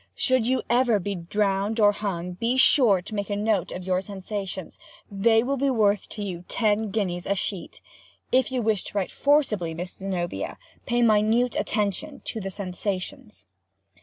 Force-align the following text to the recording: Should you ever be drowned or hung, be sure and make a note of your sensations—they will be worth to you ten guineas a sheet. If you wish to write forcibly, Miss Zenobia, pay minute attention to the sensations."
Should 0.15 0.47
you 0.47 0.63
ever 0.67 0.97
be 0.99 1.13
drowned 1.13 1.79
or 1.79 1.91
hung, 1.91 2.31
be 2.31 2.57
sure 2.57 2.97
and 3.07 3.13
make 3.13 3.29
a 3.29 3.35
note 3.35 3.71
of 3.71 3.85
your 3.85 4.01
sensations—they 4.01 5.43
will 5.43 5.57
be 5.57 5.69
worth 5.69 6.09
to 6.09 6.23
you 6.23 6.43
ten 6.47 6.89
guineas 6.89 7.27
a 7.27 7.35
sheet. 7.35 7.81
If 8.31 8.51
you 8.51 8.63
wish 8.63 8.83
to 8.85 8.97
write 8.97 9.11
forcibly, 9.11 9.75
Miss 9.75 9.97
Zenobia, 9.99 10.57
pay 10.87 11.03
minute 11.03 11.55
attention 11.55 12.21
to 12.25 12.39
the 12.41 12.49
sensations." 12.49 13.45